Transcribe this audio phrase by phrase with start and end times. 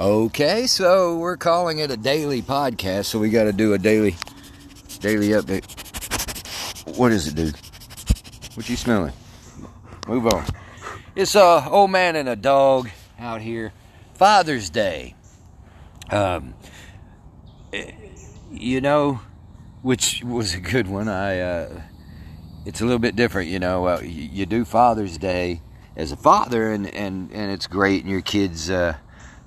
[0.00, 4.16] Okay, so we're calling it a daily podcast, so we got to do a daily
[5.00, 5.66] daily update.
[6.96, 7.54] What is it, dude?
[8.54, 9.12] What you smelling?
[10.08, 10.46] Move on.
[11.14, 13.74] It's a old man and a dog out here.
[14.14, 15.16] Father's Day.
[16.10, 16.54] Um,
[18.50, 19.20] you know,
[19.82, 21.08] which was a good one.
[21.08, 21.40] I.
[21.40, 21.82] Uh,
[22.64, 23.86] it's a little bit different, you know.
[23.86, 25.60] Uh, you, you, do Father's Day
[25.94, 28.70] as a father, and and and it's great, and your kids.
[28.70, 28.96] Uh,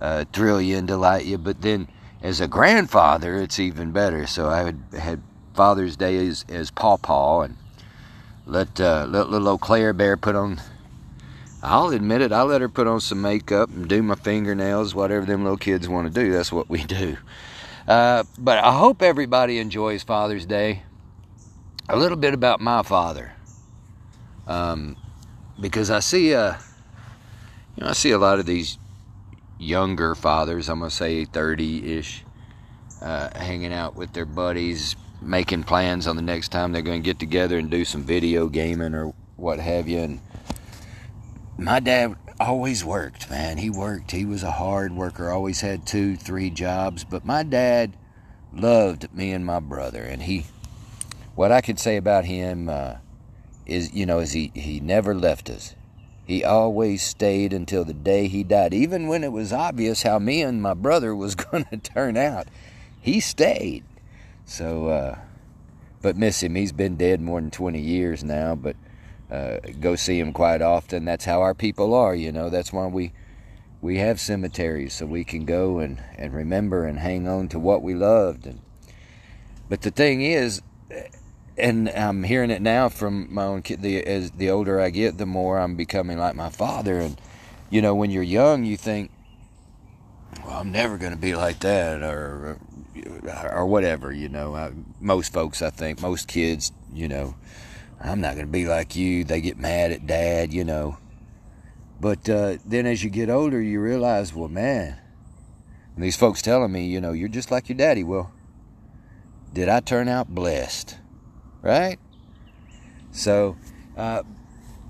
[0.00, 1.38] uh, thrill you and delight you.
[1.38, 1.88] But then
[2.22, 4.26] as a grandfather, it's even better.
[4.26, 5.22] So I had, had
[5.54, 7.56] Father's Day as, as Paw Paw and
[8.46, 10.60] let, uh, let little old Claire Bear put on.
[11.62, 12.32] I'll admit it.
[12.32, 15.88] I let her put on some makeup and do my fingernails, whatever them little kids
[15.88, 16.32] want to do.
[16.32, 17.16] That's what we do.
[17.86, 20.82] Uh, but I hope everybody enjoys Father's Day.
[21.88, 23.32] A little bit about my father,
[24.46, 24.96] um,
[25.60, 26.56] because I see a,
[27.74, 28.78] you know, I see a lot of these
[29.60, 32.24] younger fathers, I'm going to say 30 ish,
[33.02, 37.04] uh, hanging out with their buddies, making plans on the next time they're going to
[37.04, 39.98] get together and do some video gaming or what have you.
[39.98, 40.20] And
[41.58, 43.58] my dad always worked, man.
[43.58, 44.12] He worked.
[44.12, 47.04] He was a hard worker, always had two, three jobs.
[47.04, 47.96] But my dad
[48.52, 50.02] loved me and my brother.
[50.02, 50.46] And he,
[51.34, 52.94] what I could say about him uh,
[53.66, 55.74] is, you know, is he, he never left us.
[56.30, 58.72] He always stayed until the day he died.
[58.72, 62.46] Even when it was obvious how me and my brother was going to turn out,
[63.00, 63.82] he stayed.
[64.44, 65.18] So, uh,
[66.00, 66.54] but miss him.
[66.54, 68.76] He's been dead more than 20 years now, but
[69.28, 71.04] uh, go see him quite often.
[71.04, 72.48] That's how our people are, you know.
[72.48, 73.10] That's why we
[73.80, 77.82] we have cemeteries so we can go and, and remember and hang on to what
[77.82, 78.46] we loved.
[78.46, 78.60] And,
[79.68, 80.62] but the thing is,
[81.60, 83.82] and I'm hearing it now from my own kid.
[83.82, 86.98] The as the older I get, the more I'm becoming like my father.
[86.98, 87.20] And
[87.70, 89.10] you know, when you're young, you think,
[90.44, 92.58] "Well, I'm never going to be like that," or
[93.50, 94.12] or whatever.
[94.12, 97.36] You know, I, most folks, I think, most kids, you know,
[98.00, 99.24] I'm not going to be like you.
[99.24, 100.98] They get mad at dad, you know.
[102.00, 104.98] But uh, then as you get older, you realize, well, man,
[105.98, 108.02] these folks telling me, you know, you're just like your daddy.
[108.02, 108.32] Well,
[109.52, 110.96] did I turn out blessed?
[111.62, 111.98] Right?
[113.12, 113.56] So,
[113.96, 114.22] uh,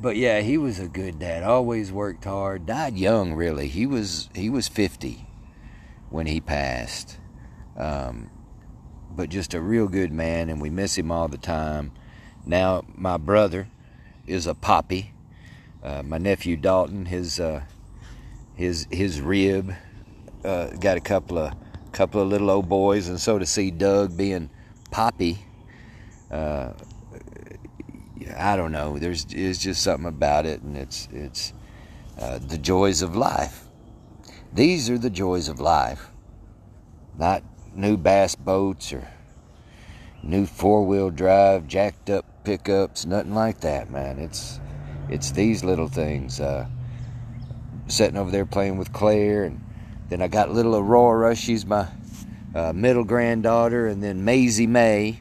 [0.00, 1.42] but yeah, he was a good dad.
[1.42, 2.66] Always worked hard.
[2.66, 3.68] Died young, really.
[3.68, 5.26] He was he was fifty
[6.10, 7.18] when he passed.
[7.76, 8.30] Um,
[9.10, 11.92] but just a real good man, and we miss him all the time.
[12.46, 13.68] Now my brother
[14.26, 15.12] is a poppy.
[15.82, 17.62] Uh, my nephew Dalton, his uh,
[18.54, 19.74] his his rib,
[20.44, 21.54] uh, got a couple of
[21.92, 24.50] couple of little old boys, and so to see Doug being
[24.90, 25.44] poppy
[26.34, 26.72] uh,
[28.36, 28.98] I don't know.
[28.98, 31.52] There's, there's just something about it, and it's it's
[32.18, 33.64] uh, the joys of life.
[34.52, 36.10] These are the joys of life,
[37.18, 37.42] not
[37.74, 39.08] new bass boats or
[40.22, 44.18] new four wheel drive, jacked up pickups, nothing like that, man.
[44.18, 44.58] It's
[45.08, 46.40] it's these little things.
[46.40, 46.66] Uh,
[47.86, 49.64] sitting over there playing with Claire, and
[50.08, 51.36] then I got little Aurora.
[51.36, 51.86] She's my
[52.54, 55.20] uh, middle granddaughter, and then Maisie May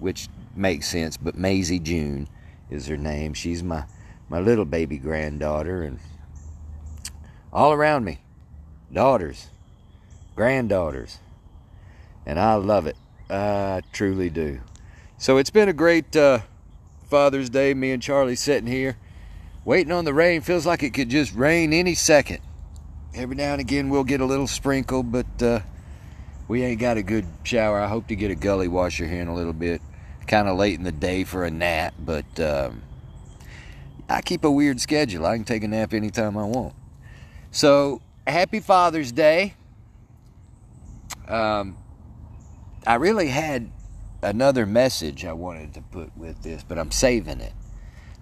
[0.00, 2.28] which makes sense, but Maisie June
[2.70, 3.34] is her name.
[3.34, 3.84] She's my,
[4.28, 6.00] my little baby granddaughter, and
[7.52, 8.18] all around me,
[8.92, 9.48] daughters,
[10.34, 11.18] granddaughters,
[12.26, 12.96] and I love it.
[13.28, 14.60] I truly do.
[15.18, 16.40] So it's been a great uh,
[17.08, 17.74] Father's Day.
[17.74, 18.96] Me and Charlie sitting here
[19.64, 20.40] waiting on the rain.
[20.40, 22.40] Feels like it could just rain any second.
[23.14, 25.60] Every now and again we'll get a little sprinkle, but uh,
[26.48, 27.80] we ain't got a good shower.
[27.80, 29.82] I hope to get a gully washer here in a little bit
[30.30, 32.82] kind of late in the day for a nap, but um,
[34.08, 35.26] I keep a weird schedule.
[35.26, 36.72] I can take a nap anytime I want.
[37.50, 39.54] So, happy Father's Day.
[41.26, 41.76] Um,
[42.86, 43.72] I really had
[44.22, 47.52] another message I wanted to put with this, but I'm saving it.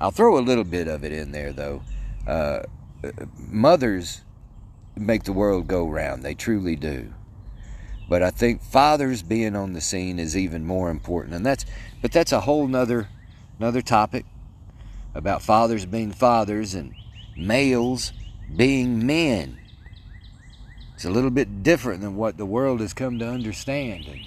[0.00, 1.82] I'll throw a little bit of it in there, though.
[2.26, 2.62] Uh,
[3.36, 4.22] mothers
[4.96, 7.12] make the world go round, they truly do.
[8.08, 11.66] But I think fathers being on the scene is even more important, and that's
[12.00, 13.08] but that's a whole nother
[13.58, 14.24] another topic
[15.14, 16.94] about fathers being fathers and
[17.36, 18.12] males
[18.56, 19.58] being men.
[20.94, 24.06] It's a little bit different than what the world has come to understand.
[24.06, 24.20] And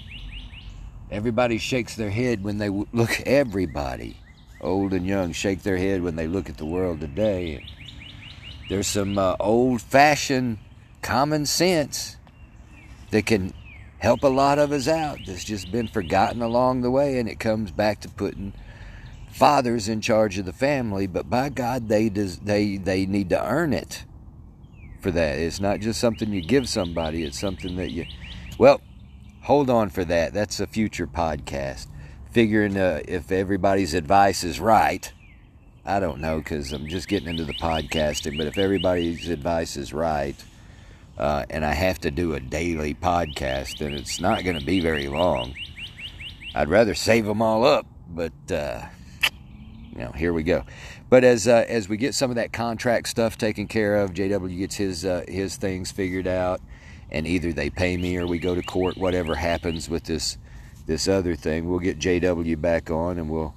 [1.10, 3.20] everybody shakes their head when they look.
[3.26, 4.16] Everybody,
[4.60, 7.66] old and young, shake their head when they look at the world today.
[8.68, 10.58] There's some uh, old-fashioned
[11.02, 12.16] common sense
[13.10, 13.52] that can
[14.02, 17.40] help a lot of us out that's just been forgotten along the way and it
[17.40, 18.52] comes back to putting
[19.30, 23.48] fathers in charge of the family but by god they des- they they need to
[23.48, 24.04] earn it
[25.02, 25.38] for that.
[25.38, 28.06] It's not just something you give somebody, it's something that you.
[28.56, 28.80] Well,
[29.42, 30.32] hold on for that.
[30.32, 31.88] That's a future podcast.
[32.30, 35.12] Figuring uh, if everybody's advice is right.
[35.84, 39.92] I don't know because I'm just getting into the podcasting, but if everybody's advice is
[39.92, 40.36] right,
[41.22, 44.80] uh, and I have to do a daily podcast, and it's not going to be
[44.80, 45.54] very long.
[46.52, 48.82] I'd rather save them all up, but uh,
[49.92, 50.64] you know, here we go.
[51.08, 54.58] But as uh, as we get some of that contract stuff taken care of, JW
[54.58, 56.60] gets his uh, his things figured out,
[57.08, 58.96] and either they pay me or we go to court.
[58.96, 60.38] Whatever happens with this
[60.86, 63.54] this other thing, we'll get JW back on, and we'll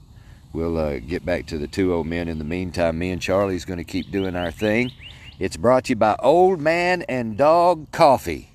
[0.53, 2.27] we'll uh, get back to the two old men.
[2.27, 4.91] In the meantime, me and Charlie's going to keep doing our thing.
[5.37, 8.51] It's brought to you by Old Man and Dog Coffee.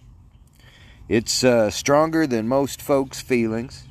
[1.10, 3.86] It's uh, stronger than most folks' feelings,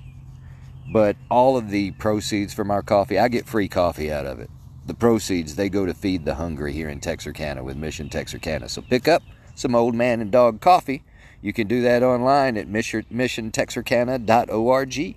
[0.92, 4.50] but all of the proceeds from our coffee, I get free coffee out of it.
[4.88, 8.70] The proceeds, they go to feed the hungry here in Texarkana with Mission Texarkana.
[8.70, 9.22] So pick up
[9.54, 11.04] some Old Man and Dog Coffee.
[11.44, 15.16] You can do that online at missiontexarkana.org.